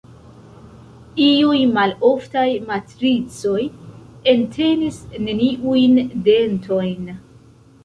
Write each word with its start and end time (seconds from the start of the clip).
Iuj 1.25 1.59
maloftaj 1.75 2.47
matricoj 2.71 3.61
entenis 4.35 4.99
neniujn 5.29 5.97
dentojn. 6.31 7.17